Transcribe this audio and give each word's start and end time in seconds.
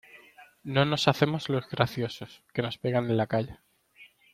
No 0.63 0.83
nos 0.83 1.07
hacemos 1.07 1.47
los 1.47 1.69
graciosos, 1.69 2.41
que 2.55 2.63
nos 2.63 2.79
pegan 2.79 3.05
en 3.07 3.17
la 3.17 3.27
calle. 3.27 3.59